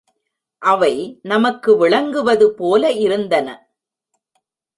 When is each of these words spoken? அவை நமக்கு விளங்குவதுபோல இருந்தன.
அவை 0.61 1.19
நமக்கு 1.21 1.71
விளங்குவதுபோல 1.81 2.83
இருந்தன. 2.97 3.47